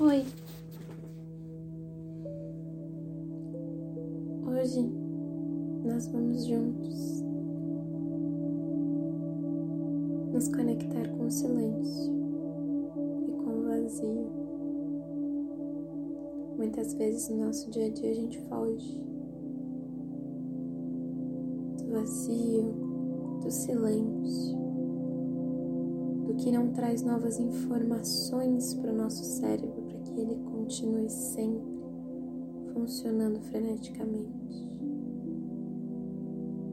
Oi. 0.00 0.24
Hoje 4.46 4.80
nós 5.84 6.06
vamos 6.06 6.46
juntos 6.46 7.22
nos 10.32 10.48
conectar 10.48 11.06
com 11.06 11.26
o 11.26 11.30
silêncio 11.30 12.14
e 13.28 13.32
com 13.44 13.58
o 13.58 13.62
vazio. 13.64 14.30
Muitas 16.56 16.94
vezes 16.94 17.28
no 17.28 17.44
nosso 17.44 17.70
dia 17.70 17.84
a 17.84 17.90
dia 17.90 18.10
a 18.10 18.14
gente 18.14 18.40
foge 18.48 19.04
do 21.76 21.90
vazio, 21.90 22.72
do 23.42 23.50
silêncio, 23.50 24.56
do 26.26 26.34
que 26.36 26.50
não 26.50 26.72
traz 26.72 27.02
novas 27.02 27.38
informações 27.38 28.72
para 28.72 28.94
o 28.94 28.96
nosso 28.96 29.22
cérebro 29.24 29.89
que 30.10 30.20
ele 30.20 30.36
continue 30.36 31.08
sempre 31.08 31.80
funcionando 32.72 33.40
freneticamente. 33.40 34.70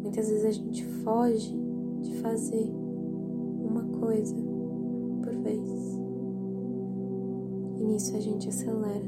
Muitas 0.02 0.30
vezes 0.30 0.46
a 0.46 0.52
gente 0.52 0.86
foge 1.04 1.56
de 2.02 2.16
fazer 2.18 2.72
uma 3.62 3.84
coisa 4.00 4.36
por 5.24 5.36
vez. 5.44 5.98
E 7.78 7.84
nisso 7.84 8.16
a 8.16 8.20
gente 8.20 8.50
acelera 8.50 9.06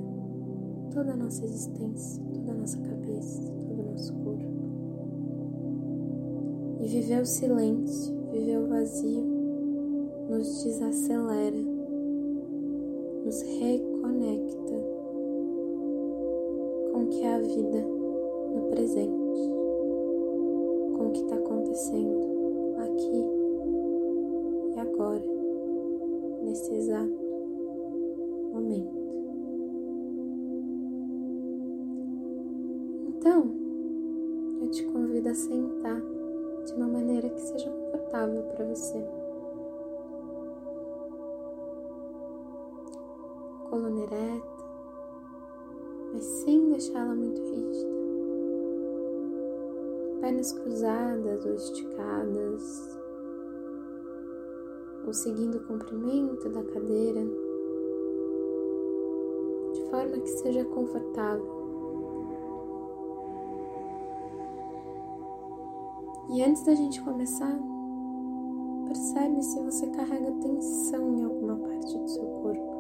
toda 0.94 1.14
a 1.14 1.16
nossa 1.16 1.44
existência, 1.46 2.22
toda 2.34 2.52
a 2.52 2.56
nossa 2.56 2.78
cabeça, 2.80 3.42
todo 3.44 3.82
o 3.82 3.92
nosso 3.92 4.14
corpo. 4.14 4.60
E 6.82 6.88
viver 6.88 7.22
o 7.22 7.26
silêncio, 7.26 8.16
viver 8.32 8.58
o 8.58 8.68
vazio, 8.68 9.24
nos 10.30 10.64
desacelera, 10.64 11.79
nos 13.30 13.44
reconhece 13.44 13.90
conecta 14.02 14.74
com 16.92 17.04
o 17.04 17.08
que 17.10 17.22
é 17.22 17.36
a 17.36 17.40
vida 17.40 17.82
no 18.56 18.70
presente, 18.72 19.50
com 20.98 21.08
o 21.08 21.12
que 21.12 21.22
está 21.22 21.36
acontecendo 21.36 22.28
aqui 22.80 23.26
e 24.76 24.80
agora, 24.80 25.24
nesse 26.42 26.74
exato 26.74 27.14
momento. 28.52 28.98
Então, 33.10 33.52
eu 34.60 34.72
te 34.72 34.84
convido 34.86 35.30
a 35.30 35.36
sentar 35.36 36.02
de 36.66 36.74
uma 36.74 36.88
maneira 36.88 37.30
que 37.30 37.42
seja 37.42 37.70
confortável 37.70 38.42
para 38.42 38.66
você. 38.66 38.98
Coluna 43.80 44.02
ereta, 44.02 44.66
mas 46.12 46.24
sem 46.24 46.70
deixá-la 46.70 47.16
muito 47.16 47.42
rígida. 47.42 48.00
Pernas 50.20 50.52
cruzadas 50.52 51.46
ou 51.46 51.54
esticadas, 51.54 53.00
ou 55.06 55.14
seguindo 55.14 55.56
o 55.56 55.64
comprimento 55.66 56.50
da 56.50 56.62
cadeira, 56.62 57.26
de 59.74 59.90
forma 59.90 60.20
que 60.20 60.28
seja 60.28 60.66
confortável. 60.66 61.58
E 66.32 66.44
antes 66.44 66.64
da 66.64 66.76
gente 66.76 67.02
começar, 67.02 67.58
percebe 68.86 69.42
se 69.42 69.64
você 69.64 69.88
carrega 69.88 70.32
tensão 70.42 71.18
em 71.18 71.24
alguma 71.24 71.56
parte 71.56 71.98
do 71.98 72.08
seu 72.08 72.26
corpo. 72.26 72.79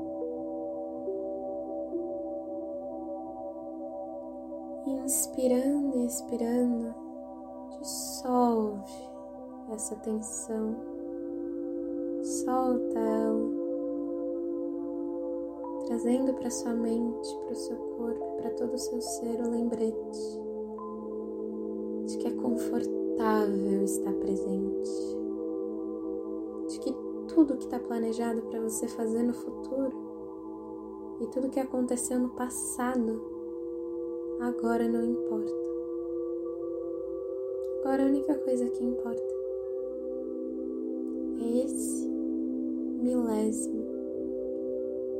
Inspirando 5.03 5.97
e 5.97 6.05
expirando, 6.05 6.93
dissolve 7.79 9.09
essa 9.71 9.95
tensão, 9.97 10.75
solta 12.23 12.99
ela, 12.99 13.49
trazendo 15.87 16.33
para 16.33 16.49
sua 16.49 16.73
mente, 16.73 17.35
para 17.43 17.51
o 17.51 17.55
seu 17.55 17.77
corpo, 17.77 18.37
para 18.37 18.49
todo 18.51 18.73
o 18.73 18.77
seu 18.77 19.01
ser 19.01 19.41
o 19.41 19.49
lembrete 19.49 20.39
de 22.05 22.17
que 22.17 22.27
é 22.27 22.31
confortável 22.31 23.83
estar 23.83 24.13
presente, 24.13 25.17
de 26.67 26.79
que 26.79 26.93
tudo 27.27 27.57
que 27.57 27.65
está 27.65 27.79
planejado 27.79 28.41
para 28.43 28.59
você 28.61 28.87
fazer 28.87 29.23
no 29.23 29.33
futuro 29.33 30.09
e 31.19 31.27
tudo 31.27 31.49
que 31.49 31.59
aconteceu 31.59 32.19
no 32.19 32.29
passado 32.29 33.38
agora 34.39 34.87
não 34.87 35.03
importa. 35.03 35.51
Agora 37.81 38.03
a 38.03 38.05
única 38.07 38.35
coisa 38.35 38.69
que 38.69 38.83
importa 38.83 39.33
é 41.41 41.65
esse 41.65 42.07
milésimo 42.07 43.85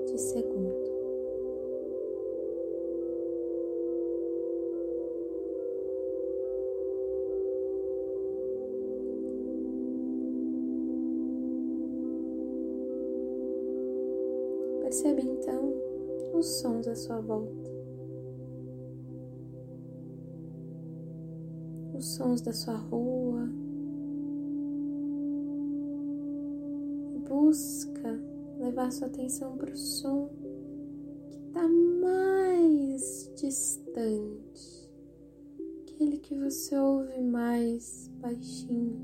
de 0.06 0.18
segundo. 0.18 0.90
Percebe 14.82 15.22
então 15.22 15.74
os 16.34 16.46
sons 16.46 16.88
à 16.88 16.96
sua 16.96 17.22
volta. 17.22 17.69
Os 22.00 22.14
sons 22.14 22.40
da 22.40 22.54
sua 22.54 22.78
rua 22.78 23.50
e 27.14 27.20
busca 27.28 28.18
levar 28.58 28.90
sua 28.90 29.08
atenção 29.08 29.58
para 29.58 29.74
o 29.74 29.76
som 29.76 30.30
que 31.30 31.38
está 31.38 31.68
mais 31.68 33.30
distante, 33.36 34.90
aquele 35.82 36.20
que 36.20 36.36
você 36.36 36.78
ouve 36.78 37.22
mais 37.22 38.10
baixinho. 38.22 38.98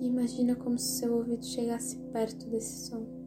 E 0.00 0.06
imagina 0.06 0.54
como 0.54 0.78
se 0.78 0.98
seu 0.98 1.14
ouvido 1.14 1.46
chegasse 1.46 1.96
perto 2.12 2.46
desse 2.50 2.88
som. 2.88 3.21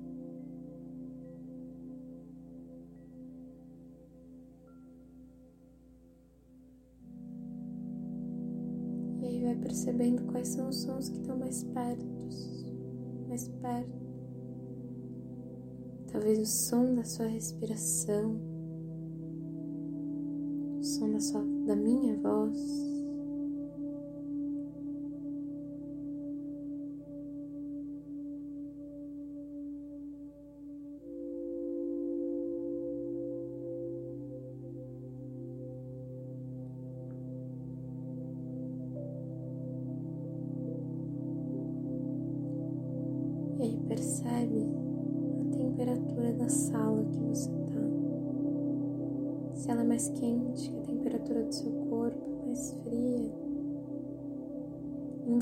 Mais 13.35 13.49
perto. 13.61 14.05
Talvez 16.07 16.39
o 16.39 16.45
som 16.45 16.95
da 16.95 17.03
sua 17.03 17.25
respiração, 17.27 18.39
o 20.79 20.83
som 20.83 21.11
da, 21.11 21.19
sua, 21.19 21.43
da 21.65 21.75
minha 21.75 22.15
voz. 22.17 22.94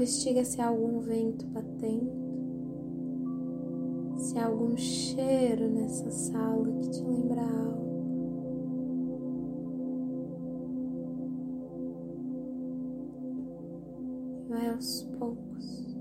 Investiga 0.03 0.43
se 0.43 0.59
há 0.59 0.67
algum 0.67 0.99
vento 0.99 1.45
batendo, 1.45 2.11
se 4.17 4.37
há 4.37 4.47
algum 4.47 4.75
cheiro 4.75 5.69
nessa 5.69 6.11
sala 6.11 6.69
que 6.81 6.89
te 6.89 7.01
lembra 7.05 7.41
algo. 7.41 7.83
vai 14.49 14.69
aos 14.71 15.03
poucos, 15.17 15.95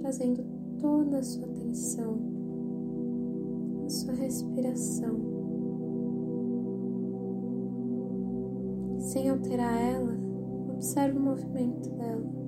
trazendo 0.00 0.42
toda 0.80 1.18
a 1.18 1.22
sua 1.22 1.44
atenção, 1.44 2.16
a 3.84 3.90
sua 3.90 4.14
respiração, 4.14 5.20
sem 9.00 9.28
alterar 9.28 9.78
ela, 9.82 10.16
observe 10.72 11.18
o 11.18 11.22
movimento 11.22 11.90
dela. 11.90 12.43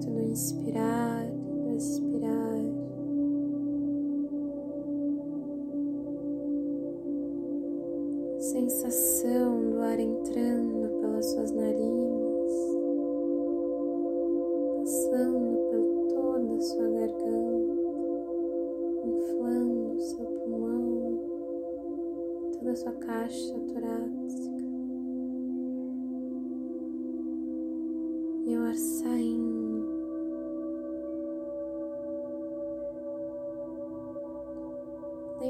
Movimento 0.00 0.10
do 0.10 0.22
inspirar 0.22 1.26
respirar. 1.66 2.60
Sensação 8.38 9.70
do 9.70 9.80
ar 9.80 9.98
entrando 10.00 10.88
pelas 11.00 11.26
suas 11.26 11.52
narinas, 11.52 12.52
passando 14.78 15.58
por 15.70 16.14
toda 16.14 16.56
a 16.56 16.60
sua 16.60 16.88
garganta, 16.88 17.74
inflando 19.04 20.00
seu 20.00 20.26
pulmão, 20.26 21.20
toda 22.58 22.72
a 22.72 22.76
sua 22.76 22.92
caixa 22.92 23.54
torácica. 23.72 24.60
E 28.46 28.56
o 28.56 28.62
ar 28.62 28.74
saindo 28.74 29.59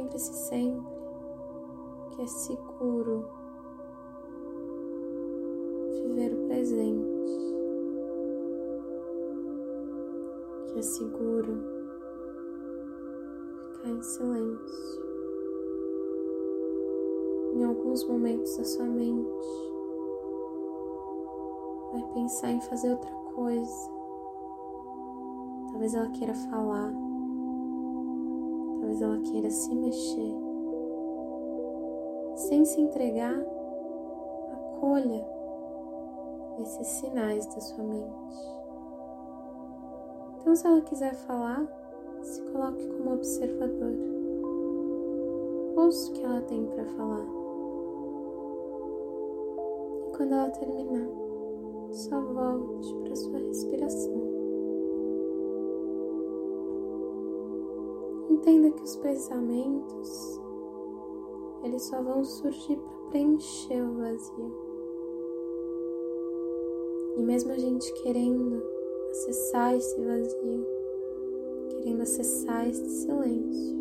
Lembre-se 0.01 0.33
sempre 0.33 0.87
que 2.11 2.23
é 2.23 2.27
seguro 2.27 3.29
viver 5.91 6.33
o 6.33 6.47
presente, 6.47 7.31
que 10.69 10.79
é 10.79 10.83
seguro 10.83 11.53
ficar 13.75 13.91
em 13.91 14.03
silêncio. 14.03 15.03
Em 17.53 17.65
alguns 17.65 18.03
momentos 18.09 18.59
a 18.59 18.65
sua 18.65 18.87
mente 18.87 19.29
vai 21.93 22.03
pensar 22.15 22.51
em 22.53 22.61
fazer 22.63 22.93
outra 22.93 23.15
coisa. 23.35 23.91
Talvez 25.71 25.93
ela 25.93 26.09
queira 26.09 26.35
falar 26.35 27.10
talvez 28.91 29.03
ela 29.03 29.19
queira 29.21 29.51
se 29.51 29.75
mexer. 29.75 30.35
Sem 32.35 32.65
se 32.65 32.81
entregar, 32.81 33.39
acolha 34.53 35.25
esses 36.61 36.87
sinais 36.87 37.47
da 37.47 37.61
sua 37.61 37.85
mente. 37.85 38.51
Então, 40.41 40.57
se 40.57 40.67
ela 40.67 40.81
quiser 40.81 41.15
falar, 41.15 41.67
se 42.23 42.43
coloque 42.51 42.87
como 42.89 43.15
observador. 43.15 43.95
Ouça 45.77 46.11
o 46.11 46.15
que 46.15 46.25
ela 46.25 46.43
tem 46.43 46.67
para 46.67 46.85
falar. 46.85 47.27
E 50.07 50.17
quando 50.17 50.33
ela 50.33 50.51
terminar, 50.51 51.09
só 51.93 52.21
volte 52.21 52.95
para 53.03 53.17
sua 53.17 53.39
respiração. 53.39 54.30
Entenda 58.41 58.71
que 58.71 58.83
os 58.83 58.97
pensamentos 58.97 60.41
eles 61.63 61.83
só 61.83 62.01
vão 62.01 62.25
surgir 62.25 62.77
para 62.79 63.11
preencher 63.11 63.83
o 63.83 63.99
vazio. 63.99 64.53
E 67.19 67.23
mesmo 67.23 67.53
a 67.53 67.59
gente 67.59 67.93
querendo 68.03 68.63
acessar 69.11 69.77
esse 69.77 70.01
vazio, 70.01 70.67
querendo 71.69 72.01
acessar 72.01 72.67
esse 72.67 72.89
silêncio, 72.89 73.77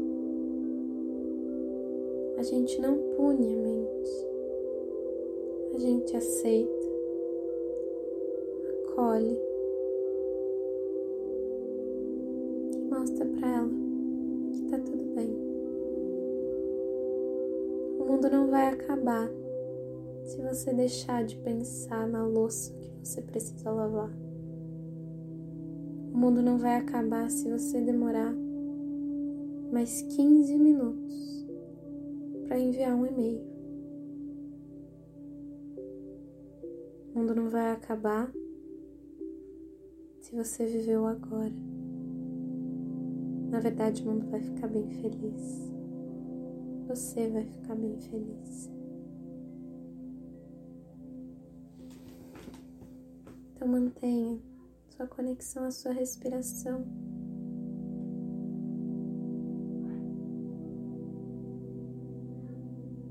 a 2.38 2.44
gente 2.44 2.81
não 2.81 2.97
pune 3.15 3.53
a 3.53 3.57
mente, 3.57 4.27
a 5.73 5.79
gente 5.79 6.17
aceita, 6.17 6.88
acolhe 8.83 9.39
e 12.75 12.81
mostra 12.94 13.25
para 13.25 13.50
ela 13.50 13.88
tá 14.69 14.80
tudo 14.80 15.04
bem. 15.16 15.30
O 18.00 18.06
mundo 18.06 18.30
não 18.30 18.48
vai 18.50 18.68
acabar 18.68 19.30
se 20.25 20.42
você 20.42 20.74
deixar 20.74 21.24
de 21.24 21.36
pensar 21.38 22.07
na 22.07 22.25
louça 22.25 22.74
que 22.74 22.92
você 23.04 23.22
precisa 23.22 23.72
lavar. 23.72 24.12
O 26.13 26.18
mundo 26.18 26.42
não 26.42 26.57
vai 26.57 26.78
acabar 26.78 27.30
se 27.30 27.50
você 27.50 27.81
demorar 27.81 28.34
mais 29.72 30.01
15 30.01 30.57
minutos 30.57 31.48
para 32.48 32.60
enviar 32.60 32.96
um 32.96 33.06
e-mail. 33.06 33.42
O 37.13 37.19
mundo 37.19 37.36
não 37.36 37.50
vai 37.50 37.72
acabar 37.72 38.31
se 40.22 40.36
você 40.36 40.66
viveu 40.66 41.06
agora. 41.06 41.69
Na 43.50 43.60
verdade, 43.60 44.04
o 44.04 44.06
mundo 44.06 44.28
vai 44.30 44.42
ficar 44.42 44.68
bem 44.68 44.88
feliz. 44.90 45.72
Você 46.88 47.28
vai 47.30 47.46
ficar 47.46 47.75
bem 47.75 47.98
feliz. 47.98 48.72
Então 53.54 53.68
mantenha 53.68 54.40
sua 54.90 55.07
conexão 55.07 55.66
à 55.66 55.72
sua 55.72 55.92
respiração. 55.92 56.86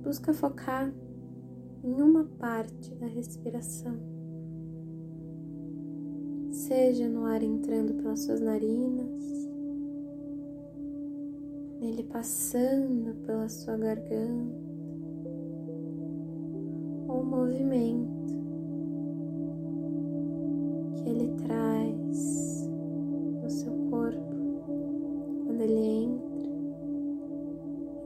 Busca 0.02 0.32
focar 0.32 0.92
em 1.84 2.00
uma 2.00 2.24
parte 2.24 2.94
da 2.94 3.06
respiração. 3.06 3.94
Seja 6.50 7.08
no 7.08 7.24
ar 7.24 7.42
entrando 7.42 7.94
pelas 7.94 8.20
suas 8.20 8.40
narinas, 8.40 9.47
nele 11.80 12.02
passando 12.04 13.14
pela 13.24 13.48
sua 13.48 13.76
garganta, 13.76 14.68
o 17.08 17.22
movimento 17.22 18.34
que 20.96 21.08
ele 21.08 21.28
traz 21.46 22.68
no 23.42 23.48
seu 23.48 23.72
corpo 23.90 24.18
quando 25.46 25.60
ele 25.60 26.04
entra, 26.04 26.50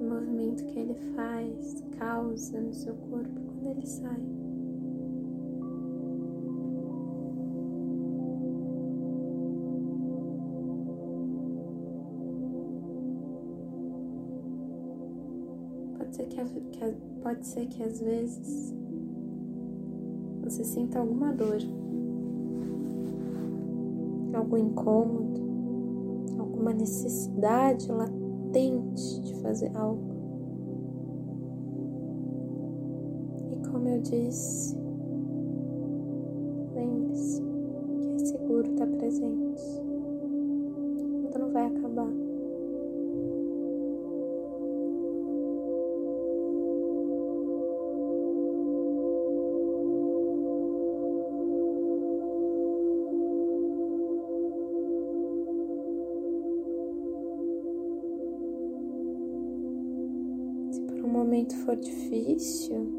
o 0.01 0.05
movimento 0.05 0.65
que 0.67 0.79
ele 0.79 0.95
faz, 1.17 1.83
causa 1.99 2.61
no 2.61 2.73
seu 2.73 2.95
corpo 2.95 3.41
quando 3.41 3.67
ele 3.67 3.87
sai. 3.87 4.42
Pode 16.03 16.17
ser 16.17 16.27
que, 16.27 16.45
que, 16.45 16.97
pode 17.23 17.47
ser 17.47 17.67
que 17.69 17.81
às 17.81 18.01
vezes 18.01 18.75
você 20.43 20.65
sinta 20.65 20.99
alguma 20.99 21.33
dor, 21.33 21.59
algum 24.35 24.57
incômodo, 24.57 25.41
alguma 26.41 26.73
necessidade 26.73 27.87
latente 27.89 29.21
de 29.21 29.35
fazer 29.37 29.71
algo. 29.77 30.03
E 33.53 33.69
como 33.69 33.89
eu 33.89 34.01
disse, 34.03 34.77
momento 61.33 61.57
for 61.65 61.75
difícil, 61.77 62.93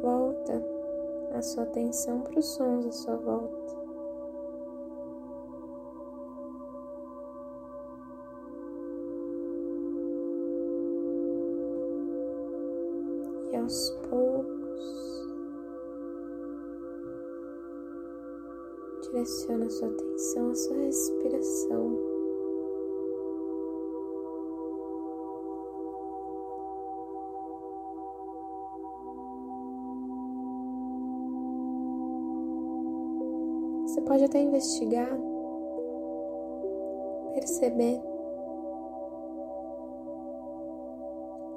volta 0.00 0.64
a 1.34 1.42
sua 1.42 1.64
atenção 1.64 2.20
para 2.20 2.38
os 2.38 2.46
sons 2.46 2.86
à 2.86 2.92
sua 2.92 3.16
volta. 3.16 3.74
E 13.50 13.56
aos 13.56 13.90
poucos, 14.08 15.26
direciona 19.02 19.66
a 19.66 19.70
sua 19.70 19.88
atenção 19.88 20.50
à 20.50 20.54
sua 20.54 20.76
respiração. 20.76 22.21
Pode 34.22 34.24
até 34.24 34.40
investigar, 34.40 35.18
perceber 37.34 38.00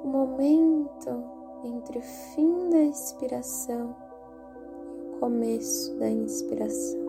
o 0.02 0.08
momento 0.08 1.24
entre 1.62 1.98
o 1.98 2.02
fim 2.02 2.70
da 2.70 2.82
expiração 2.82 3.94
e 4.98 5.14
o 5.14 5.18
começo 5.20 5.96
da 5.98 6.10
inspiração. 6.10 7.06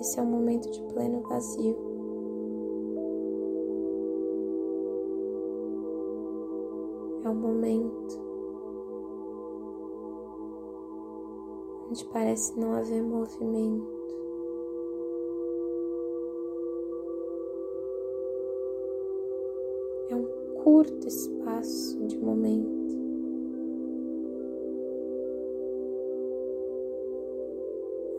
Esse 0.00 0.18
é 0.18 0.22
um 0.22 0.26
momento 0.26 0.70
de 0.70 0.82
pleno 0.84 1.20
vazio. 1.28 1.76
É 7.24 7.28
um 7.28 7.34
momento 7.34 8.21
onde 11.92 12.06
parece 12.06 12.58
não 12.58 12.72
haver 12.72 13.02
movimento. 13.02 13.86
É 20.08 20.14
um 20.14 20.26
curto 20.64 21.06
espaço 21.06 21.98
de 22.06 22.16
momento. 22.16 22.96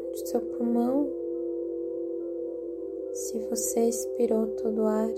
Onde 0.08 0.30
seu 0.30 0.42
pulmão 0.42 1.10
se 3.12 3.40
você 3.50 3.90
expirou 3.90 4.48
todo 4.48 4.84
o 4.84 4.86
ar, 4.86 5.10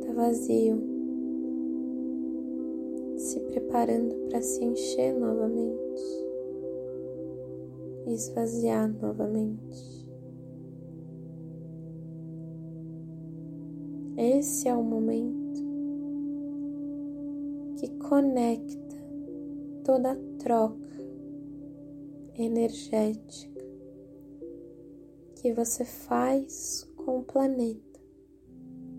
está 0.00 0.12
vazio, 0.14 0.82
se 3.16 3.38
preparando 3.40 4.14
para 4.28 4.40
se 4.40 4.64
encher 4.64 5.12
novamente 5.14 6.29
e 8.10 8.14
esvaziar 8.14 8.88
novamente. 8.88 10.00
Esse 14.16 14.68
é 14.68 14.74
o 14.74 14.82
momento 14.82 15.60
que 17.78 17.88
conecta 17.98 18.96
toda 19.84 20.12
a 20.12 20.16
troca 20.38 20.76
energética 22.34 23.64
que 25.36 25.54
você 25.54 25.84
faz 25.84 26.86
com 26.96 27.20
o 27.20 27.22
planeta 27.22 28.00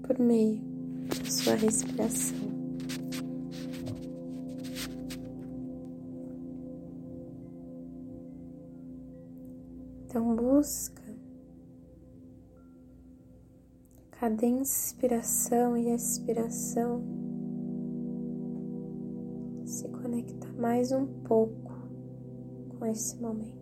por 0.04 0.18
meio 0.18 0.62
da 1.08 1.30
sua 1.30 1.56
respiração. 1.56 2.41
Então 10.12 10.36
busca 10.36 11.02
cada 14.12 14.46
inspiração 14.46 15.78
e 15.78 15.90
expiração 15.90 17.02
se 19.64 19.88
conectar 19.88 20.52
mais 20.58 20.92
um 20.92 21.08
pouco 21.24 21.72
com 22.78 22.86
esse 22.88 23.16
momento. 23.22 23.62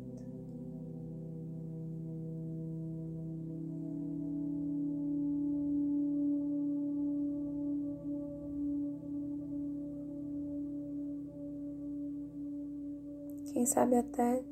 quem 13.53 13.65
sabe 13.67 13.97
até 13.97 14.43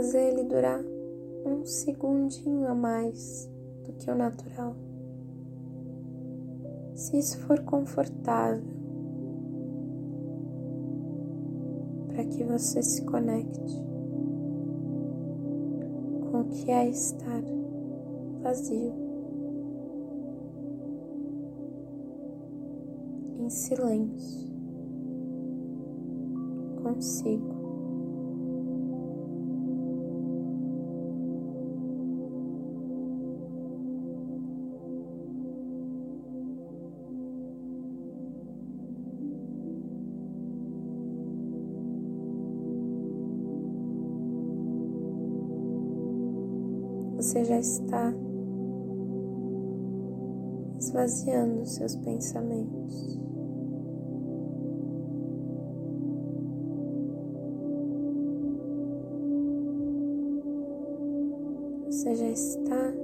fazer 0.00 0.32
ele 0.32 0.44
durar 0.44 0.82
um 1.44 1.66
segundinho 1.66 2.66
a 2.66 2.74
mais 2.74 3.46
do 3.84 3.92
que 3.92 4.10
o 4.10 4.14
natural. 4.14 4.74
Se 6.94 7.18
isso 7.18 7.38
for 7.40 7.60
confortável, 7.64 8.64
para 12.08 12.24
que 12.24 12.42
você 12.44 12.82
se 12.82 13.04
conecte 13.04 13.76
com 16.30 16.40
o 16.40 16.48
que 16.48 16.70
é 16.70 16.88
estar 16.88 17.42
vazio, 18.42 18.94
em 23.38 23.50
silêncio 23.50 24.48
consigo. 26.82 27.59
Está 47.60 48.12
esvaziando 50.78 51.66
seus 51.66 51.94
pensamentos. 51.96 53.20
você 62.00 62.14
já 62.14 62.30
está 62.30 62.94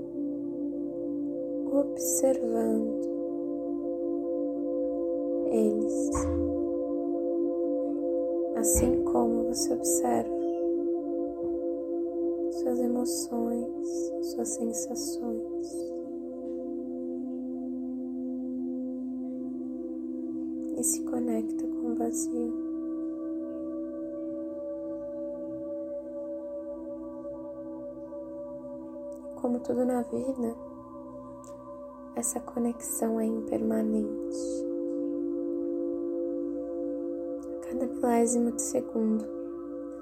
observando 1.70 3.02
eles, 5.50 6.10
assim 8.56 9.04
como 9.04 9.48
você 9.48 9.74
observa 9.74 10.45
suas 12.66 12.80
emoções, 12.80 14.12
suas 14.22 14.48
sensações. 14.48 15.72
E 20.76 20.82
se 20.82 21.00
conecta 21.04 21.64
com 21.64 21.92
o 21.92 21.94
vazio. 21.94 22.66
como 29.36 29.60
tudo 29.60 29.84
na 29.84 30.02
vida, 30.02 30.56
essa 32.16 32.40
conexão 32.40 33.20
é 33.20 33.26
impermanente. 33.26 34.36
A 37.54 37.66
cada 37.66 37.86
milésimo 37.86 38.50
de 38.50 38.62
segundo, 38.62 39.24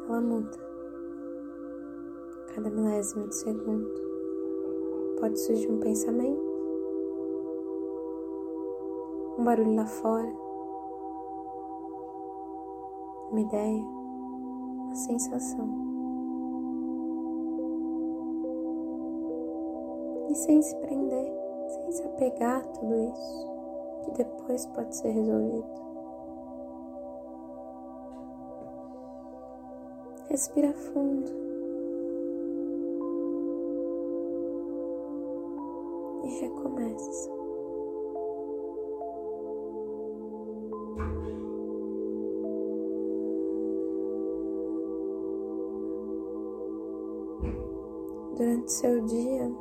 ela 0.09 0.21
muda. 0.23 0.74
Cada 2.54 2.70
milésimo 2.70 3.26
de 3.28 3.34
segundo, 3.34 3.90
pode 5.18 5.38
surgir 5.40 5.70
um 5.70 5.80
pensamento, 5.80 6.40
um 9.38 9.44
barulho 9.44 9.75
lá 9.75 9.87
fora, 9.87 10.32
uma 13.30 13.40
ideia, 13.40 13.82
uma 13.82 14.94
sensação. 14.94 15.84
e 20.34 20.37
sem 20.37 20.61
se 20.61 20.75
prender, 20.76 21.32
sem 21.68 21.92
se 21.92 22.02
apegar 22.02 22.61
a 22.61 22.64
tudo 22.64 22.94
isso, 22.94 23.49
que 24.04 24.11
depois 24.12 24.66
pode 24.66 24.94
ser 24.96 25.11
resolvido. 25.11 25.64
Respira 30.28 30.73
fundo. 30.73 31.53
E 36.25 36.40
recomeça. 36.40 37.35
Durante 48.37 48.73
seu 48.73 49.00
dia, 49.02 49.52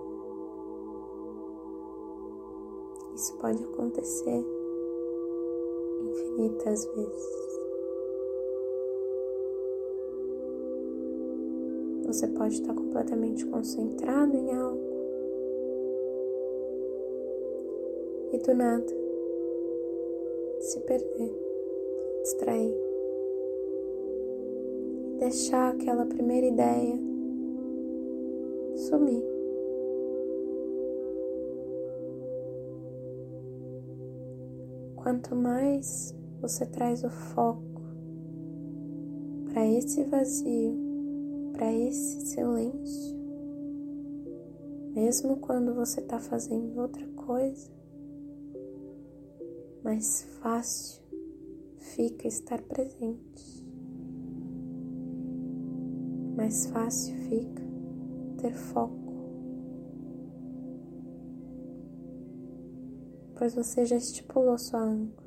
Isso 3.15 3.37
pode 3.37 3.63
acontecer 3.63 4.45
infinitas 6.01 6.85
vezes. 6.87 7.53
Você 12.07 12.27
pode 12.27 12.55
estar 12.55 12.73
completamente 12.73 13.45
concentrado 13.45 14.35
em 14.35 14.51
algo 14.53 14.92
e 18.33 18.37
do 18.39 18.53
nada 18.55 19.03
se 20.59 20.79
perder 20.79 21.31
distrair. 22.23 22.75
Deixar 25.19 25.73
aquela 25.73 26.05
primeira 26.05 26.47
ideia 26.47 26.99
sumir. 28.75 29.23
Quanto 34.95 35.35
mais 35.35 36.15
você 36.41 36.65
traz 36.65 37.03
o 37.03 37.09
foco 37.09 37.81
para 39.51 39.67
esse 39.67 40.03
vazio, 40.05 40.75
para 41.53 41.71
esse 41.71 42.21
silêncio, 42.25 43.15
mesmo 44.95 45.37
quando 45.37 45.75
você 45.75 45.99
está 45.99 46.19
fazendo 46.19 46.81
outra 46.81 47.05
coisa, 47.15 47.82
mais 49.83 50.23
fácil 50.41 51.03
fica 51.77 52.27
estar 52.27 52.61
presente, 52.61 53.67
mais 56.37 56.67
fácil 56.67 57.15
fica 57.27 57.61
ter 58.37 58.53
foco, 58.53 59.13
pois 63.35 63.53
você 63.55 63.85
já 63.85 63.97
estipulou 63.97 64.57
sua 64.57 64.79
âncora. 64.79 65.23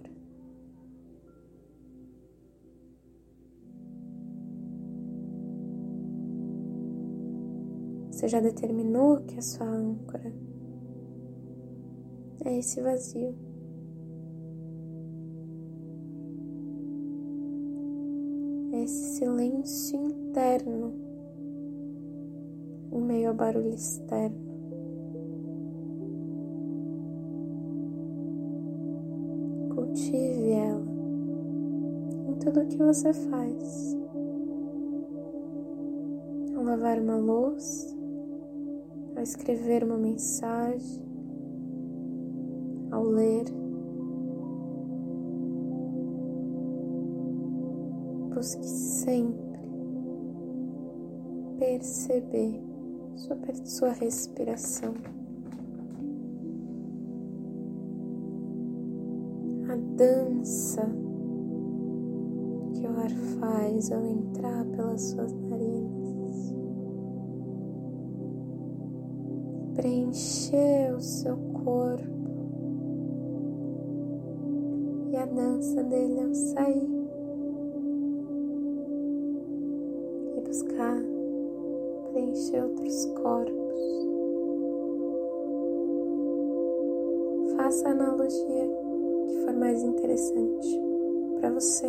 Você 8.11 8.29
já 8.29 8.41
determinou 8.41 9.21
que 9.27 9.39
a 9.39 9.43
sua 9.43 9.67
âncora 9.67 10.33
é 12.47 12.59
esse 12.59 12.81
vazio. 12.81 13.46
Esse 18.87 19.17
silêncio 19.17 20.01
interno 20.01 20.95
em 22.93 23.01
meio 23.01 23.31
ao 23.31 23.35
barulho 23.35 23.75
externo. 23.75 24.47
Cultive 29.75 30.51
ela 30.53 30.87
em 32.29 32.35
tudo 32.39 32.61
o 32.61 32.67
que 32.69 32.77
você 32.77 33.13
faz. 33.13 33.97
Ao 36.55 36.63
lavar 36.63 37.01
uma 37.01 37.17
louça, 37.17 37.93
ao 39.17 39.23
escrever 39.25 39.83
uma 39.83 39.99
mensagem, 39.99 41.03
ao 42.93 43.03
ler. 43.03 43.66
Busque 48.37 48.67
sempre 48.67 49.59
perceber 51.59 52.63
sua, 53.15 53.39
sua 53.65 53.93
respiração. 53.93 54.93
A 59.71 59.77
dança 59.97 60.83
que 62.75 62.87
o 62.87 63.01
ar 63.01 63.11
faz 63.41 63.91
ao 63.91 64.05
entrar 64.05 64.67
pelas 64.67 65.01
suas 65.01 65.33
narinas. 65.33 66.55
preencher 69.77 70.95
o 70.95 71.01
seu 71.01 71.37
corpo 71.53 72.05
e 75.11 75.17
a 75.17 75.25
dança 75.27 75.83
dele 75.85 76.21
ao 76.21 76.35
sair 76.35 77.06
preencher 82.47 82.63
outros 82.63 83.07
corpos. 83.07 83.81
Faça 87.57 87.89
a 87.89 87.93
analogia 87.93 88.69
que 89.29 89.45
for 89.45 89.55
mais 89.55 89.83
interessante 89.83 90.81
para 91.41 91.51
você. 91.51 91.87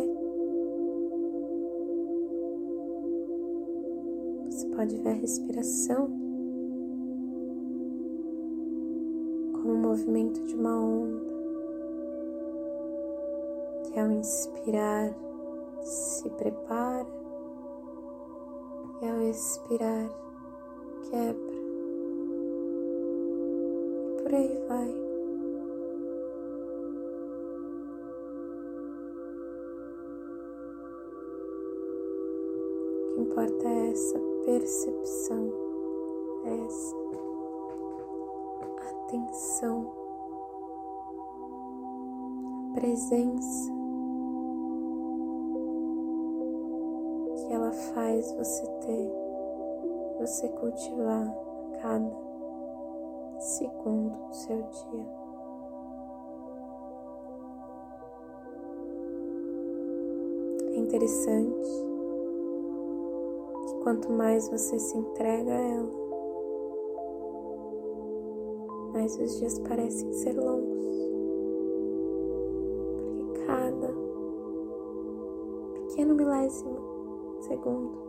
Você 4.46 4.66
pode 4.74 4.96
ver 4.96 5.10
a 5.10 5.12
respiração 5.12 6.06
como 9.52 9.72
o 9.72 9.78
movimento 9.78 10.40
de 10.46 10.54
uma 10.54 10.80
onda, 10.80 11.28
que 13.84 14.00
ao 14.00 14.10
inspirar 14.10 15.14
se 15.82 16.28
prepara 16.30 17.06
e 19.00 19.08
ao 19.08 19.22
expirar 19.22 20.27
quebra. 21.10 21.54
E 24.18 24.22
por 24.22 24.34
aí 24.34 24.58
vai. 24.68 24.88
O 33.10 33.14
que 33.14 33.20
importa 33.20 33.68
é 33.68 33.90
essa 33.90 34.18
percepção, 34.44 35.52
é 36.44 36.64
essa 36.66 36.98
atenção, 39.08 39.90
a 42.70 42.80
presença 42.80 43.72
que 47.36 47.52
ela 47.52 47.72
faz 47.72 48.30
você 48.32 48.66
ter, 48.66 49.27
você 50.18 50.48
cultivar 50.48 51.28
a 51.28 51.78
cada 51.80 52.28
segundo 53.38 54.16
do 54.26 54.34
seu 54.34 54.56
dia. 54.56 55.06
É 60.74 60.76
interessante 60.76 61.70
que 63.66 63.74
quanto 63.82 64.10
mais 64.12 64.48
você 64.48 64.78
se 64.78 64.98
entrega 64.98 65.52
a 65.52 65.60
ela, 65.60 65.90
mas 68.92 69.18
os 69.18 69.38
dias 69.38 69.58
parecem 69.60 70.12
ser 70.14 70.32
longos, 70.32 70.86
porque 72.96 73.46
cada 73.46 73.94
pequeno 75.74 76.14
milésimo 76.14 76.76
segundo 77.40 78.07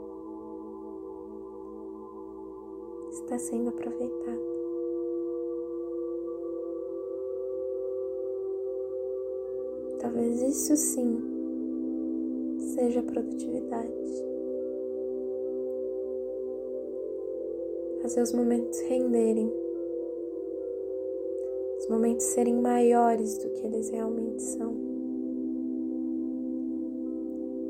está 3.29 3.37
sendo 3.37 3.69
aproveitado. 3.69 4.41
Talvez 9.99 10.41
isso 10.41 10.75
sim 10.75 11.21
seja 12.73 13.03
produtividade. 13.03 13.93
Fazer 18.01 18.23
os 18.23 18.33
momentos 18.33 18.79
renderem 18.81 19.51
momentos 21.89 22.25
serem 22.25 22.53
maiores 22.53 23.39
do 23.39 23.49
que 23.49 23.65
eles 23.65 23.89
realmente 23.89 24.43
são, 24.43 24.75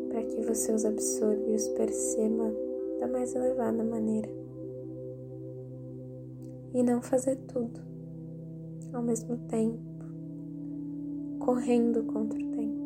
para 0.10 0.24
que 0.24 0.42
você 0.42 0.74
os 0.74 0.84
absorva 0.84 1.42
e 1.48 1.56
os 1.56 1.70
perceba 1.70 2.54
da 3.00 3.08
mais 3.08 3.34
elevada 3.34 3.82
maneira. 3.82 4.30
E 6.74 6.84
não 6.84 7.02
fazer 7.02 7.36
tudo 7.48 7.82
ao 8.94 9.02
mesmo 9.02 9.38
tempo, 9.48 9.80
correndo 11.40 12.04
contra 12.04 12.38
o 12.38 12.52
tempo. 12.52 12.80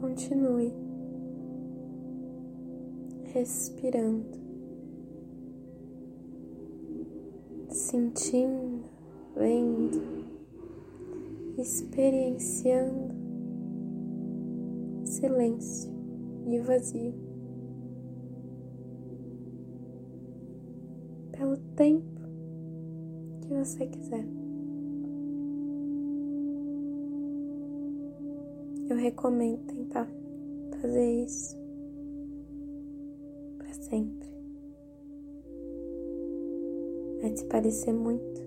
Continue 0.00 0.72
respirando, 3.32 4.45
sentindo, 7.76 8.84
vendo, 9.36 10.00
experienciando 11.58 13.14
silêncio 15.04 15.92
e 16.46 16.58
vazio. 16.60 17.14
Pelo 21.32 21.56
tempo 21.76 22.20
que 23.42 23.54
você 23.54 23.86
quiser. 23.86 24.26
eu 28.88 28.96
recomendo 28.96 29.66
tentar 29.66 30.08
fazer 30.80 31.24
isso 31.24 31.56
para 33.58 33.72
sempre. 33.72 34.35
Mas 37.26 37.40
se 37.40 37.46
parecer 37.46 37.92
muito, 37.92 38.40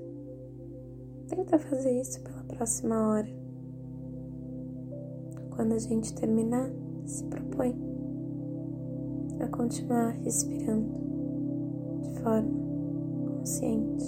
tenta 1.27 1.59
fazer 1.59 1.99
isso 1.99 2.21
pela 2.21 2.43
próxima 2.45 3.09
hora. 3.09 3.27
Quando 5.53 5.73
a 5.73 5.77
gente 5.77 6.13
terminar, 6.13 6.71
se 7.05 7.25
propõe 7.25 7.75
a 9.41 9.47
continuar 9.49 10.11
respirando 10.23 10.93
de 12.03 12.21
forma 12.21 12.49
consciente. 13.27 14.05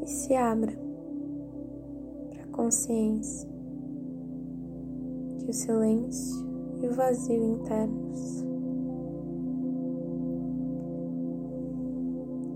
E 0.00 0.06
se 0.06 0.34
abra 0.34 0.72
para 2.30 2.44
a 2.44 2.46
consciência 2.46 3.46
que 5.40 5.50
o 5.50 5.52
silêncio 5.52 6.48
e 6.80 6.88
o 6.88 6.94
vazio 6.94 7.44
internos 7.44 8.47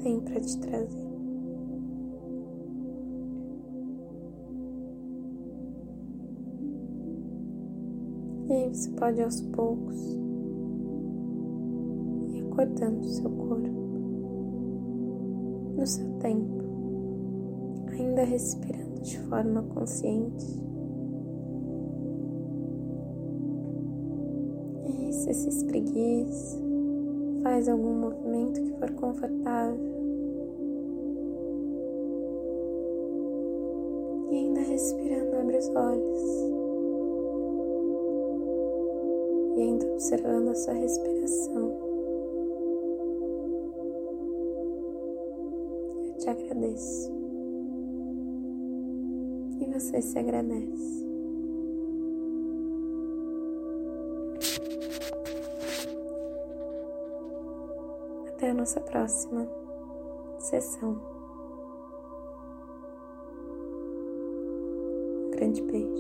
têm 0.02 0.20
para 0.20 0.40
te 0.40 0.58
trazer. 0.58 1.12
E 8.48 8.52
aí 8.52 8.68
você 8.68 8.90
pode 8.90 9.22
aos 9.22 9.40
poucos 9.40 9.96
ir 12.28 12.44
acordando 12.50 13.04
seu 13.04 13.30
corpo 13.30 13.82
no 15.76 15.86
seu 15.86 16.06
tempo, 16.18 16.62
ainda 17.92 18.24
respirando 18.24 19.00
de 19.00 19.18
forma 19.20 19.62
consciente. 19.62 20.60
E 24.84 25.12
se 25.12 25.32
se 25.32 25.48
espreguiça, 25.48 26.58
faz 27.42 27.68
algum 27.68 28.00
movimento 28.00 28.60
que 28.60 28.72
for 28.78 28.90
confortável. 28.92 29.91
Olhos. 35.74 36.52
e 39.56 39.61
ainda 39.61 39.87
observando 39.92 40.48
a 40.48 40.54
sua 40.54 40.74
respiração. 40.74 41.72
Eu 46.06 46.18
te 46.18 46.30
agradeço. 46.30 47.12
E 49.61 49.64
você 49.66 50.00
se 50.00 50.18
agradece. 50.18 51.06
Até 58.28 58.50
a 58.50 58.54
nossa 58.54 58.80
próxima 58.80 59.46
sessão. 60.38 61.12
grande. 65.60 65.91